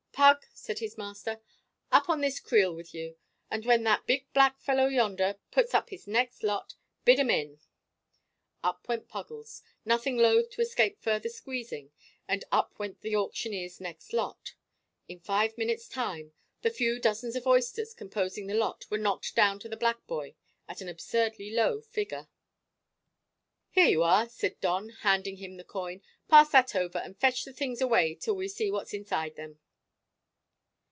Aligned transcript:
"Pug," 0.13 0.45
said 0.53 0.77
his 0.77 0.99
master, 0.99 1.41
"up 1.91 2.07
on 2.07 2.21
this 2.21 2.39
creel 2.39 2.75
with 2.75 2.93
you, 2.93 3.17
and 3.49 3.65
when 3.65 3.83
that 3.85 4.05
big 4.05 4.31
black 4.33 4.61
fellow 4.61 4.85
yonder 4.85 5.39
puts 5.49 5.73
up 5.73 5.89
his 5.89 6.05
next 6.05 6.43
lot, 6.43 6.75
bid 7.03 7.19
'em 7.19 7.31
in." 7.31 7.59
Up 8.63 8.87
went 8.87 9.07
Puggles, 9.07 9.63
nothing 9.83 10.17
loth 10.17 10.51
to 10.51 10.61
escape 10.61 11.01
further 11.01 11.27
squeezing, 11.29 11.91
and 12.27 12.43
up 12.51 12.77
went 12.77 13.01
the 13.01 13.15
auctioneer's 13.15 13.81
next 13.81 14.13
lot. 14.13 14.53
In 15.07 15.19
five 15.19 15.57
minutes' 15.57 15.87
time 15.87 16.33
the 16.61 16.69
few 16.69 16.99
dozens 16.99 17.35
of 17.35 17.47
oysters 17.47 17.95
composing 17.95 18.45
the 18.45 18.53
lot 18.53 18.85
were 18.91 18.99
knocked 18.99 19.33
down 19.35 19.57
to 19.61 19.69
the 19.69 19.75
black 19.77 20.05
boy 20.05 20.35
at 20.67 20.81
an 20.81 20.87
absurdly 20.87 21.49
low 21.49 21.81
figure. 21.81 22.27
"Here 23.71 23.87
you 23.87 24.03
are," 24.03 24.29
said 24.29 24.59
Don, 24.61 24.89
handing 24.89 25.37
him 25.37 25.57
the 25.57 25.63
coin. 25.63 26.03
"Pass 26.27 26.51
that 26.51 26.75
over, 26.75 26.99
and 26.99 27.17
fetch 27.17 27.43
the 27.43 27.53
things 27.53 27.81
away 27.81 28.13
till 28.13 28.35
we 28.35 28.47
see 28.47 28.69
what's 28.69 28.93
inside 28.93 29.35
them." 29.35 29.57